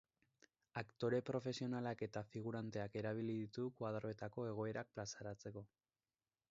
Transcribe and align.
Aktore 0.81 1.19
profesionalak 1.27 2.01
eta 2.07 2.23
figuranteak 2.31 2.99
erabili 3.03 3.37
ditu 3.43 3.67
koadroetako 3.83 4.49
egoerak 4.55 4.93
plazaratzeko. 4.99 5.67